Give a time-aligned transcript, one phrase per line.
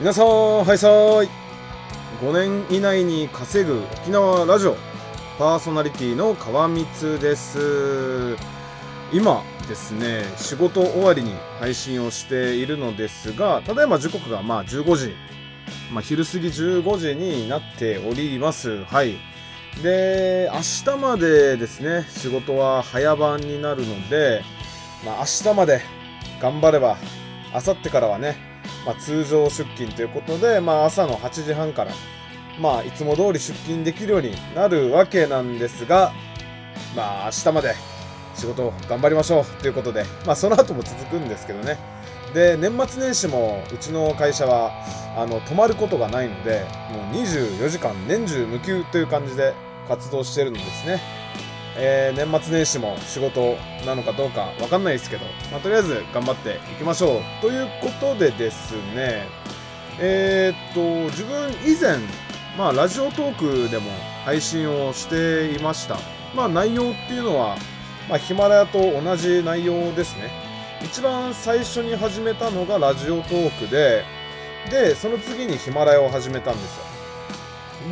[0.00, 1.28] 皆さん、はいさーい。
[2.20, 4.76] 5年以内に稼ぐ沖縄ラジオ、
[5.38, 8.36] パーソナリティの川光です。
[9.12, 15.14] 今ですね、仕事終わりに配信をしているのですが、ただいま時刻がまあ15時、
[15.92, 18.82] まあ、昼過ぎ15時になっております。
[18.86, 19.14] はい。
[19.84, 24.42] で、明日までですね、仕事は早番になるので、
[25.06, 25.82] まあ、明日まで
[26.40, 26.96] 頑張れば、
[27.52, 28.53] 明後日からはね、
[28.84, 31.92] まあ、通常出勤ということで、まあ、朝の8時半から、
[32.60, 36.12] まあ、いつも通り出勤できるようになるわけなんですが、
[36.96, 37.74] まあ、明日まで
[38.34, 41.78] 仕事頑張りましょうということで、まあ、その後も続くんですけどね。
[42.34, 44.72] で、年末年始もうちの会社は、
[45.16, 49.54] あの、止まることがないので、もう24時間年中無休という感じで
[49.88, 51.00] 活動してるんですね。
[51.76, 57.22] えー、年末年始も仕事なのかどうかわかんないですけど、まあ、とりあえず頑張っていきましょう。
[57.40, 59.26] ということでですね、
[59.98, 61.98] えー、っと、自分以前、
[62.56, 63.90] まあ、ラジオトークでも
[64.24, 65.98] 配信をしていました。
[66.34, 67.56] まあ、内容っていうのは、
[68.08, 70.30] ま、ヒマラヤと同じ内容ですね。
[70.82, 74.04] 一番最初に始めたのがラジオトークで、
[74.70, 76.84] で、その次にヒマラヤを始めたんですよ。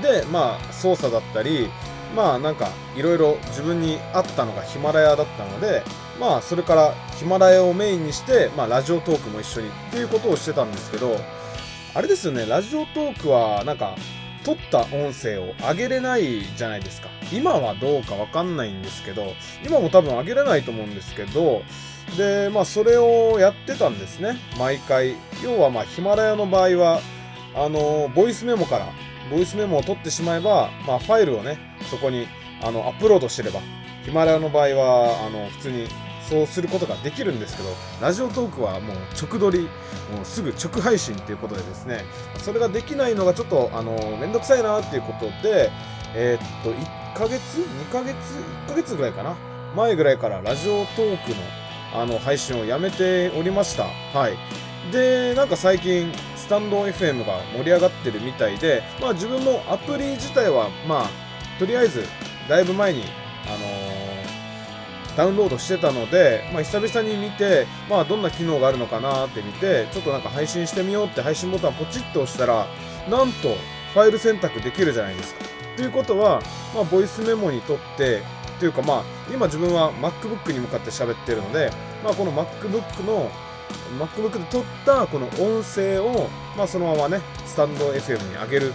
[0.03, 1.71] で、まあ、操作だったり、
[2.15, 5.83] まあなんかいろいろ自分に合ったのがヒマラヤだったので
[6.21, 11.17] まあそれからヒマラヤをメインにして、まあ、ラジオトークも一緒にっていうことをしてたんですけど
[11.95, 13.97] あれですよねラジオトークはなんか
[14.45, 17.09] 撮った音声を上げれないじゃないですか。
[17.33, 21.63] 今はどうかわかんないんですけど今も多分上げれないと思うんですけど
[22.19, 25.15] でまあそれをやってたんですね毎回。
[25.45, 27.01] 要はまあヒマラヤの場合は
[27.55, 28.89] あのボイスメモから
[29.31, 31.59] ボイスメモを取ってしまえば、まあ、ファイルをね、
[31.91, 32.27] そこに
[32.63, 33.61] あのアップロードしてれば、
[34.05, 35.89] ヒマラヤの場合は、あの普通に
[36.29, 37.69] そうすることができるんですけど、
[38.01, 42.05] ラジオトークはもう直撮り、もうすぐ直配信ということでですね、
[42.39, 45.71] それができないのがちょっと、あの、めんどくさいなっていうことで、
[46.15, 48.15] えー、っと、1ヶ月 ?2 ヶ月
[48.67, 49.37] ?1 ヶ月ぐらいかな
[49.77, 51.37] 前ぐらいからラジオトークの
[51.95, 53.85] あの配信をやめておりました。
[54.19, 54.39] はい。
[54.93, 56.11] で、なんか最近、
[56.43, 61.11] スタンド FM が盛り上がってるみたいで、まあ自分もアプリ自体は、まあ、
[61.59, 62.05] とりあえず、
[62.49, 63.05] だいぶ前に、
[63.47, 72.67] あのー、ダウンロードしてたので、まあ久々に見て、まあどんな機能があるのかなって見て、ちょっとなんか配信してみようって配信ボタンポチッと押したら、
[73.09, 73.55] なんと
[73.95, 75.45] ファイル選択できるじゃないですか。
[75.77, 76.43] ということは、
[76.75, 78.23] まあボイスメモにとって、
[78.59, 81.71] というかまあ今自分は MacBook に向かって喋ってるので、
[82.03, 83.31] まあこの MacBook の
[83.99, 88.73] MacBook で撮ったこの音声を、まあ、そのままね、スタンド FM に上げる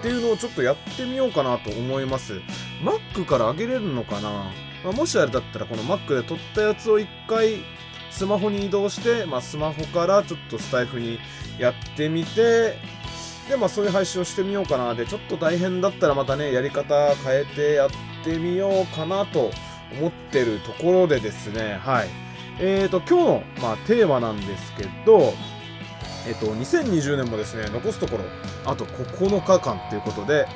[0.00, 2.40] っていうのをちょっとやってみようかなと思います。
[2.82, 4.30] Mac から上げれるのかな、
[4.84, 7.58] まあ、もしあれだったらこの Mac で撮ったやつを一回
[8.10, 11.18] スマホに移動して、まあ、スマホからちょっとスタイフに
[11.58, 12.76] やってみて、
[13.48, 14.94] で、まあそういう配信をしてみようかな。
[14.94, 17.90] で、ちょっと大変だったらまたね、やり方変えてやっ
[18.24, 19.50] てみようかなと
[19.98, 22.29] 思ってるところでですね、はい。
[22.62, 25.32] えーと、今日の、まあ、テーマなんですけど、
[26.28, 28.24] えっ、と、2020年もですね、残すところ、
[28.66, 30.46] あと9日間ということで、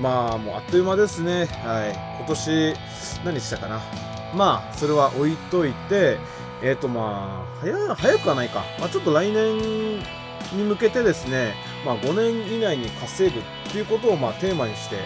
[0.00, 1.44] まあ、もうあっという間ですね。
[1.62, 1.92] はい。
[2.18, 2.74] 今年、
[3.26, 3.82] 何したかな。
[4.34, 6.16] まあ、それは置いといて、
[6.62, 8.64] えっ、ー、と、まあ、早、早くはないか。
[8.78, 11.52] まあ、ちょっと来年に向けてですね、
[11.84, 14.96] まあ、5年以内に稼ぐっていうことを、まあ、テーマにして、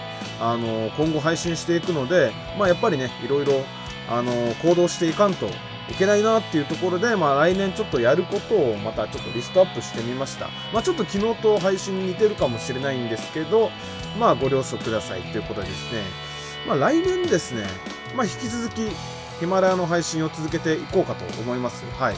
[0.41, 3.65] あの今後配信していくので、まあ、やっぱりね、いろいろ、
[4.09, 4.32] あの
[4.62, 5.48] 行動していかんと
[5.91, 10.49] いけないなっていうところで、まあ来年ちょっとやることをまたちょっとリストアップしてみました。
[10.72, 13.71] まあちょっと昨日と配信に似てるかもしれないんですけど、
[14.19, 16.03] まあご了承くださいということでですね、
[16.67, 17.67] まあ来年ですね、
[18.17, 18.89] まあ引き続き
[19.41, 21.84] ヒマラヤの配信を続けていこうかと思います。
[21.99, 22.15] はい。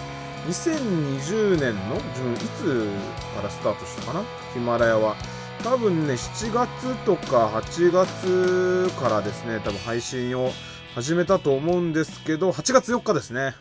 [0.49, 2.89] 2020年の自分いつ
[3.35, 4.23] からスタートしたかな？
[4.53, 5.17] ヒマラヤは。
[5.65, 10.53] 多分ね、7月とか8月からですね、多分配信を
[10.97, 13.55] 始めたと思うんですけど、8月4日ですね。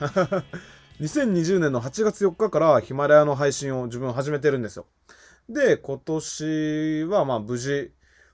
[1.02, 4.86] 2020年の8月4日からヒマラヤの配信を自分始めてるんですよ。
[5.50, 7.92] で、今年はまあ無事、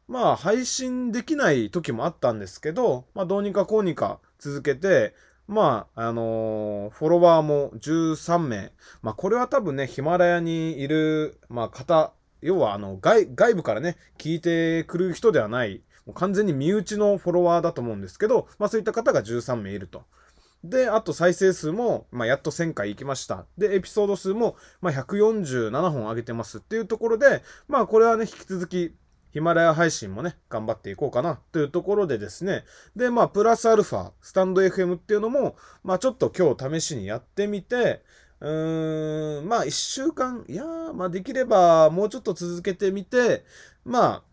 [0.08, 5.16] まあ配信できない時もあったんですけど、まあどうにかこうにか続けて、
[5.48, 8.72] まあ、あのー、フォロワーも13名。
[9.02, 12.14] まあこれは多分ね、ヒマラヤにいる、まあ方、
[12.44, 20.04] 要はあの外、外部からね、聞いてくる人ではないもう完全に身内のフォロワーだと思うんですけど、まあそういった方が13名いると。
[20.64, 23.46] で、あと再生数も、まあ、やっと1000回行きました。
[23.58, 28.96] で、エピソード数も、まあ、147本上げてますっていうところで、まあ、これはね、引き続き、
[29.32, 32.64] ヒマラヤ配信もね、頑張っていこうかなというところでですね。
[32.96, 38.04] で、まあ、プラスアルファ、スタンド FM っていうのも、まあ、ちょっと今日試しにやってみて、
[38.42, 43.46] うーん、まあ1週間、いやー、まあできればもうちょっと続けてみて、
[43.86, 44.24] まあ、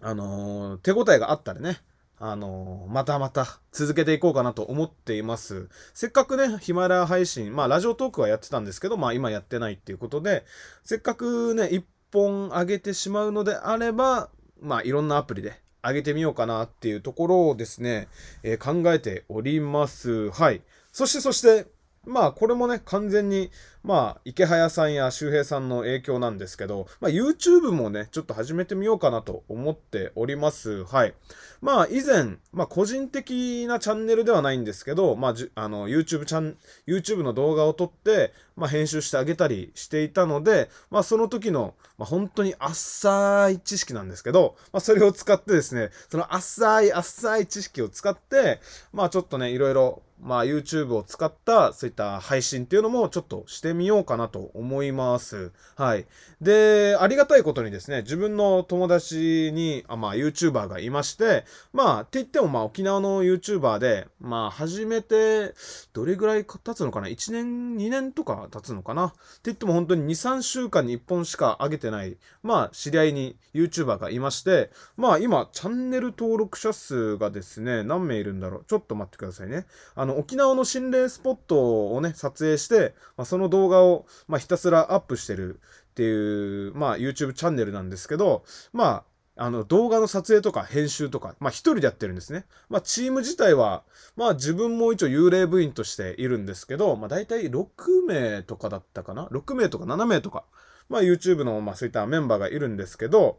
[0.00, 1.80] あのー手応えがあったらね、
[2.18, 5.68] あのーまたまた続けていこうかなと思っています。
[5.94, 10.44] せっかくね、ヒマラ配信、まあラジオトークはやってたんですけど、まあ今やってないっていうことで、
[10.84, 18.08] せっかくね、一本上げてしまうのであれば、まあいろんなアプリで上げてみようかなっていうところをですね、
[18.42, 20.30] えー考えております。
[20.30, 20.62] はい。
[20.92, 21.66] そしてそして、
[22.06, 23.50] まあこれもね、完全に、
[23.82, 30.84] まあ池早さんや周平さんの影響なんですけど、まあ YouTube もね、ちょっと始めてみようかなと思っております。
[30.84, 31.14] はい。
[31.60, 36.56] まあ以前、まあ個人的なチャンネルではないんですけど、まあじあの YouTube チャン、
[36.86, 48.60] YouTube の動画を撮って、まあ編集してあげたりしていたので、まあその時の、まあ本当に浅い知識なんですけど、まあそれを使ってですね、その浅い浅い知識を使って、
[48.92, 55.52] まあちょっとね、いろいろ、まあ YouTube を使ったそういった配信っていうのもちょっとしてみようかなと思います。
[55.76, 56.06] はい。
[56.40, 65.54] で、ありがたいことにですね、自分の友達に、あまあ YouTuber がいまして、まあって言ってもまあ沖縄の YouTuber で、まあ始めて、
[65.92, 69.06] どれぐらい経つのかな ?1 年、2年とか経つのかな？
[69.06, 78.64] って言っても本当に2、3週間に1本しか上げてない、まあ知り合いに YouTuber がいまして、まあ今チャンネル登録者数がですね、何名いるんだろう？
[78.66, 79.66] ちょっと待ってくださいね。
[79.94, 85.60] あの、沖縄の心霊スポットをね、撮影して、まあ、その動画を、まあ、ひたすらアップしてる
[85.90, 89.04] っていう、まあ、YouTube チャンネルなんですけど、まあ、
[89.38, 92.46] あの、動画の撮影とか編集とか、まあ、一人でやってるんですね。
[92.68, 93.84] まあ、チーム自体は、
[94.16, 97.66] まあ、自分も一応幽霊部員としているんですけど、まあ、大体6
[98.06, 100.44] 名とかだったかな ?6 名とか7名とか、
[100.88, 103.38] まあ、YouTube の、まあ、そういったメンバーがいるんですけど、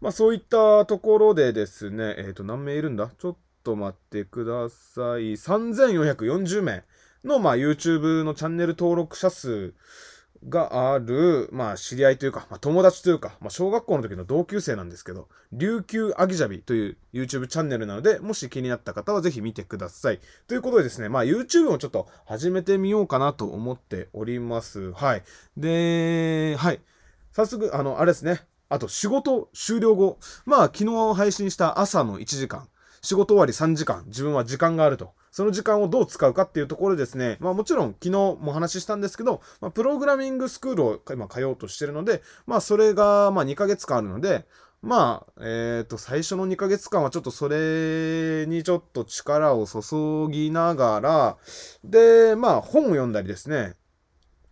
[0.00, 3.10] まあ、そういったところでですね、えっ、と、何名いるんだ？
[3.18, 5.34] ちょっと待ってください。
[5.34, 6.84] 3440名
[7.24, 9.74] の、まあ、YouTube のチャンネル登録者数
[10.48, 20.20] がある、まあ、知り合いというか、まあ、友達というか、まあ、小学校の時の同級生なんですけど、琉球アギジャビという YouTube チャンネルなので、もし気になった方はぜひ見てください。
[20.48, 24.92] ということでですね、まあ、YouTube をちょっと始めてみようかなと思っております。
[24.92, 25.22] はい。
[25.56, 26.80] で、はい。
[27.32, 28.40] 早速、あの、あれですね。
[28.70, 30.18] あと、仕事終了後。
[30.46, 32.68] まあ、昨日配信した朝の1時間。
[33.02, 34.04] 仕事終わり3時間。
[34.06, 35.14] 自分は時間があると。
[35.30, 37.36] その時間をどう使うかっていうところですね。
[37.40, 44.46] まあもちろん昨日もお話ししたんですけど、まあプログラミングスクールを今通おうとしてるので、まあそれがまあ2ヶ月間あるので、
[44.82, 51.36] まあ、えっ、と、最初の2ヶ月間はちょっとそれにちょっと力を注ぎながら、
[51.84, 53.74] で、まあ本を読んだりですね。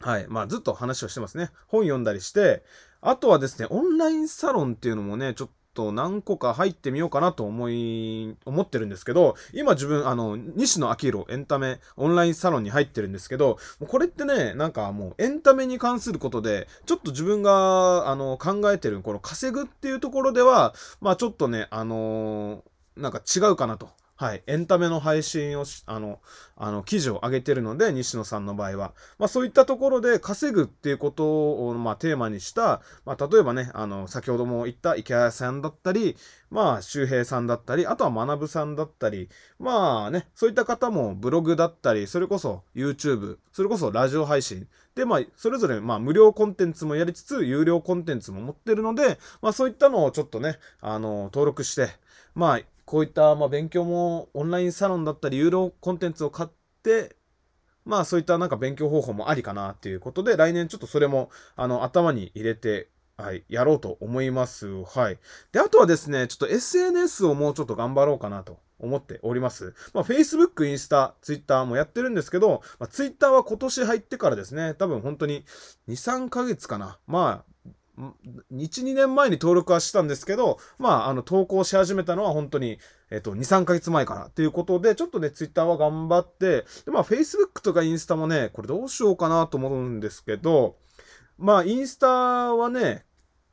[0.01, 0.27] はい。
[0.29, 1.51] まあずっと話をしてますね。
[1.67, 2.63] 本読んだりして、
[3.01, 22.65] あとはですね、オンラインサロンっていうのもね、ちょっとと何個か入ってみようかなと思い、思ってるんですけど、今自分、あの、西野明宏エンタメオンラインサロンに入ってるんですけど、これってね、なんかもうエンタメに関することで、ちょっと自分が、あの、考えてる、この稼ぐっていうところでは、まあちょっとね、あの
[22.97, 23.91] なんか違うかなと。
[24.21, 24.43] はい。
[24.49, 26.19] エンタメの配信をし、あの、
[26.57, 28.93] あの、記事を上げてるので、西野さんの場合は。
[29.17, 36.17] まあそういったところで稼ぐっていうことを、まあテーマにした、まあ例えばね、あの、先ほども言った池谷さんだったり、
[36.51, 39.29] まあ周平さんだったり、あとは学さんだったり、
[39.61, 44.67] まあね、そういった方もブログだったり、それこそ YouTube、それこそラジオ配信。
[44.97, 51.89] で、まあ、それぞれ、まあ、無料コンテンツもやりつつ、有料コンテンツも持ってるので、まあ、そういったのをちょっとね、あの、登録して、
[52.35, 56.49] まあ、こういった、まあ、勉強もオンラインサロンだったり、有料コンテンツを買っ
[56.83, 57.17] て、
[57.85, 64.85] まあ、そういったなんか勉強方法もありかなっていうことで、来年ちょっとそれも、あの、頭に入れて、はい、やろうと思います。
[64.85, 65.19] はい。
[65.53, 69.75] で、あとはですね、ちょっと SNS をもうちょっと頑張ろうかなと思っております。
[69.93, 75.45] まあ、Facebook、インスタ、Twitter もやってるんですけど、まあ、Twitter は今年入ってからですね、多分本当に
[75.89, 76.99] 2、3ヶ月かな。
[77.07, 77.53] まあ、
[77.99, 82.79] 1、2年前に登録はしたんですけど、まあ、あの、投稿し始めたのは本当に、
[83.11, 90.77] えっと、2、3ヶ月前からっていうことで、ちょっとね、Twitter は頑張って、で、まあ、Facebook とかインスタもね、これどうしようかなと思うんですけど、
[91.39, 93.05] まあ、インスタはね、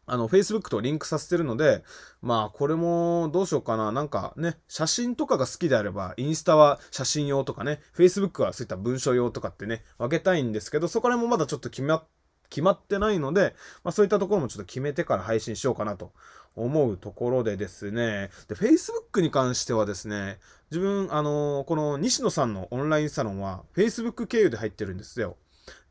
[0.08, 1.84] あの、Facebook とリンクさせてるので、
[2.22, 3.92] まあ、これも、どうしようかな。
[3.92, 12.08] なんかね、写真とかが好きであれば、インスタは写真用とかね、Facebook はそういった文章用とかってね、分けたいんですけど、そこら辺もまだちょっと決まっ、
[12.50, 16.12] 決まってないので、まあそういったところもちょっと決めてから配信しようかなと
[16.56, 20.40] 思うところでですね、で、Facebook に関してはですね、
[20.72, 25.38] 自分、あのこの西野さんのオンラインサロンは、Facebook 経由で入ってるんですよ。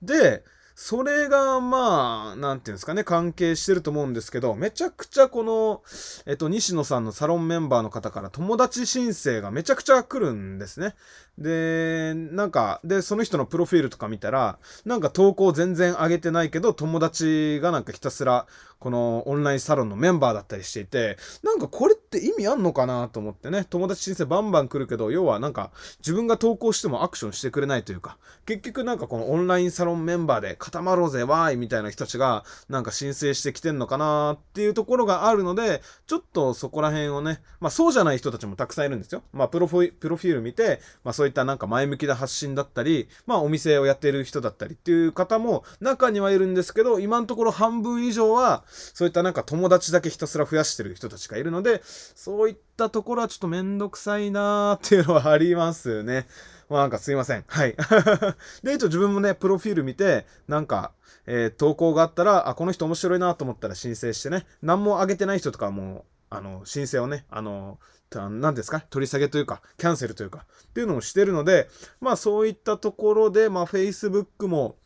[0.02, 5.82] で、それが、まあ、なんていうんですかね、関係してると思うんですけど、めちゃくちゃこの、
[6.26, 10.96] えっと、西野さんのサロンメンバーの方から友達申請がめちゃくちゃ来るんですね。
[11.38, 18.46] で、なんか、で、その人のプロフィールとか見たら、なんか投稿全然上げてないけど、友達がなんかひたすら、
[18.80, 39.22] このオンラインサロンのメンバーだったりしていて、なんかこれって意味あんのかなと思ってね、友達申請バンバン来るけど、要はなんか自分が投稿してもアクションしてくれないというか、結局なんかこのオンラインサロンメンバーで固まろうぜ、わーいみたいな人たちがなんか申請してきてんのかなっていうところがあるので、ちょっとそこら辺をね、まあそうじゃない人たちもたくさんいるんですよ。
[39.32, 51.82] まあプロフィール見て、まあそういったなんか前向きな発信だったり、まあお店をやってる人だったりっていう方も中にはいるんですけど、今のところ半分以上は、そういったなんか友達だけひたすら増やしてる人たちがいるので、
[52.14, 56.26] そういったところはちょっとめんどくさいなーっていうのはありますね。
[56.68, 57.44] まあなんかすいません。
[57.46, 57.76] はい。
[58.62, 60.92] で、一応自分もね、プロフィール見て、なんか、
[61.26, 67.78] えー、投稿があったら、あ、この人面白いなと思ったら申請してね、何も上げてない人とかも、あの、申請をね、あの、
[68.10, 68.80] 何ですか？
[68.90, 71.68] 取り下げというか、キャンセルというか、っていうのをしてるので、
[72.00, 74.76] まあそういったところで、まあ Facebook も、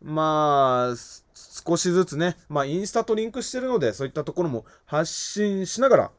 [0.00, 0.96] まあ、
[1.64, 6.10] 少しずつね、まあインスタとリンクしてるので、そういったところも発信しながら、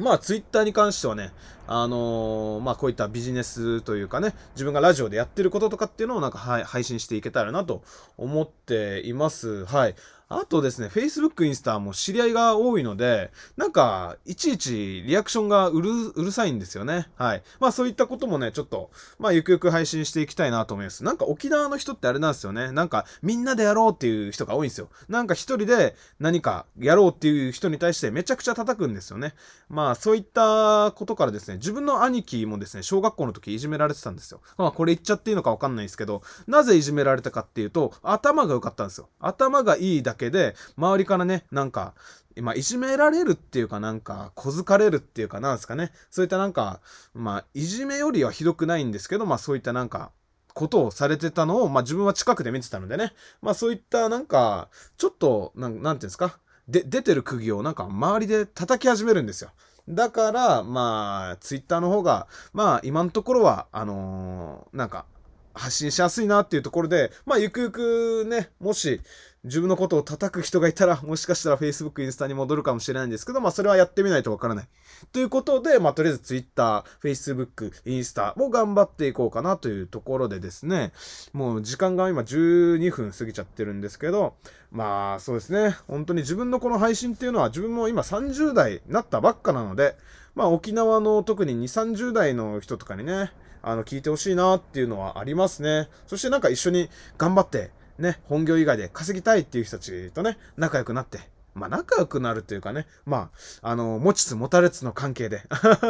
[0.00, 1.32] まあ、ツイッターに関してはね、
[1.72, 7.84] あの、まあ、こういったビジネスというかね、自分がラジオでやってることとかっていうのをなんか、はい、配信していけたらなと
[8.18, 9.64] 思っています。
[9.66, 9.94] はい。
[10.32, 17.08] あとですね、Facebook、インスタも知り合いが多いので、なんか、いちいちリアクションがうる、うるさいんですよね。
[17.16, 17.42] はい。
[17.58, 21.02] まあそういったこともね、ちょっと、まあゆくゆく配信していきたいなと思います。
[21.02, 22.70] なんか沖縄の人ってあれなんですよね。
[22.70, 24.88] なんか、みんなでやろうっていう人が多いんですよ。
[25.08, 29.34] なんか一人で何かやろうっていう人に対してめちゃくちゃ叩くんですよね。
[29.68, 34.40] まあそういったことからですね、自分の兄貴もですね、小学校の時いじめられてたんですよ。
[34.58, 39.08] まあこれ言っちゃっていいのかわかんないんですけど、なぜいじめられたかっていうと、頭が良かったんですよ。
[39.20, 41.94] 頭がいいだけで、周りからね、なんか、
[42.36, 45.92] まあ、いじめられるっていうかなんか、小づかれるっていうかなんですかね。
[46.10, 46.80] そういったなんか、
[47.12, 50.12] まあ、いじめよりはひどくないんですけど、まあそういったなんか、
[50.54, 53.12] ことをされてたのを、まあ自分は近くで見てたのでね。
[53.42, 56.38] まあそういったなんか、ちょっと、なん、なんていうんですか。
[56.68, 59.50] で、出てる釘をなんか周りで叩き始めるんですよ。
[59.88, 65.06] だから、まあ、ツイッターの方が、まあ今のところは、あのー、なんか、
[65.54, 69.00] 発信しやすいなっていうところで、まあ、ゆくゆくね、もし、
[69.44, 74.68] 自分のことを叩く人がいたら、もしかしたら Facebook、インスタに戻るかもしれないんですけど、まあそれはやってみないとわからない。
[75.12, 80.92] ということで、まあとりあえず Twitter、Facebook、インスタも頑張っていこうかなというところでですね、
[81.32, 84.34] もう時間が今12分過ぎちゃってるんですけど、
[84.70, 89.96] まあそうですね、本当に自分のこの配信っていうのは自分も今30代になったばっかなので、
[90.34, 93.32] まあ沖縄の特に2、30代の人とかにね、
[93.62, 95.88] あの、聞いてほしいなっていうのはありますね。
[96.06, 101.20] そしてなんか一緒に頑張って、ね、本業以外で稼ぎたいっていう人たちとね、仲良くなって、
[101.54, 103.30] まあ仲良くなるというかね、ま
[103.62, 105.42] あ、あの、持ちつ持たれつの関係で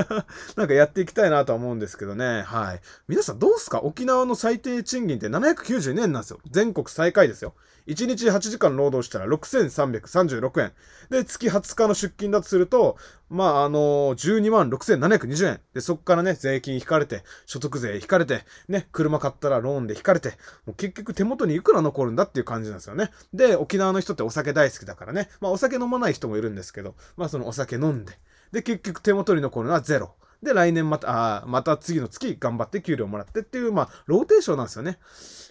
[0.57, 2.81] なんかやっていきたいなとは思うんですけどね、はい。
[3.09, 3.81] 皆さんどうすか？
[3.83, 6.41] 沖縄の最低賃金って792円なんですよ。
[6.51, 7.55] 全国最下位ですよ。
[7.91, 10.73] 1日8時間労働したら6336円。
[11.11, 12.97] で、月20日の出勤だとすると、
[13.29, 15.61] まあ、あの12万6720円。
[15.75, 20.31] で、そこからね、税金引かれて、所得税引かれて、ね、車買ったらローンで引かれて、
[20.67, 23.11] もう結局手元にいくら残るんだっていう感じなんですよね。
[23.35, 28.19] で、沖縄の人ってお酒大好きだからね、まあお酒飲まない人もいるんですけど、まあそのお酒飲んで、
[28.53, 30.15] で、結局手元に残るのはゼロ。
[30.43, 34.99] で、来年また、ああまた次の月頑張って給料もらってっていう、まあ、ローテーションなんですよね。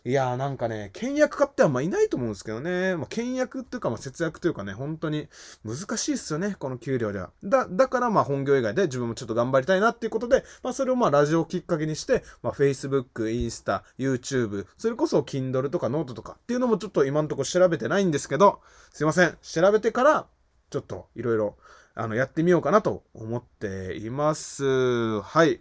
[0.05, 2.95] いやーなんかね、倹約家ってあんまいないと思うんですけどね。
[2.95, 5.27] まあ、倹約っていうか、まあ、節約というかね、本当に
[5.65, 7.31] 難しいっすよね、この給料では。
[7.43, 19.37] だ、だからまあ本業以外で自分もちょっと頑張りたいなっていうことで、まあそれをまあラジオをきっかけにして、まあ Facebook、インスタ、YouTube、それこそ Kindle とかノートとかっていうのもちょっと今んとこ調べてないんですけど、すいません。
[19.41, 20.27] 調べてから、
[20.69, 21.57] ちょっといろいろ
[21.99, 25.19] あの、やってみようかなと思っています。
[25.19, 25.59] はい。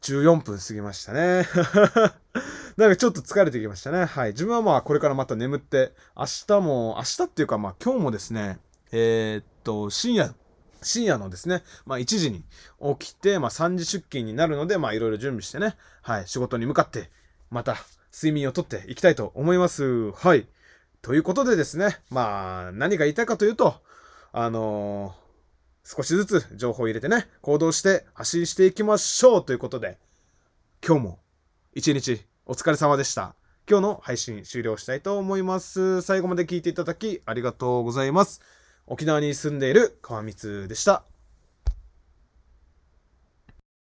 [0.00, 1.46] 14分過ぎましたね。
[2.78, 4.06] なんかちょっと疲れてきましたね。
[4.06, 4.30] はい。
[4.30, 8.60] 自分はまあこれからまた眠って、明日も、明日っていうかまあ今日もですね、
[8.92, 10.34] えー、っと、深夜、
[10.80, 12.42] 深夜のですね、まあ1時に
[12.98, 17.10] 起きて、まあ3時出勤になるので、まあいろいろ準備してね、はい、仕事に向かって、
[17.50, 17.76] また
[18.10, 20.12] 睡眠をとっていきたいと思います。
[20.12, 20.48] はい。
[21.02, 23.82] ということでですね、まあ何が言いたいかというと、
[24.32, 25.25] あのー
[25.88, 29.98] 少しずつ情報を入れてね、行動して発信していきましょうということで、
[30.84, 31.18] 今日も
[31.74, 33.36] 一日お疲れ様でした。
[33.70, 36.02] 今日の配信終了したいと思います。
[36.02, 38.40] 最後まで聞いていただきありがとうございます。
[38.88, 41.04] 沖縄に住んでいる川光でした。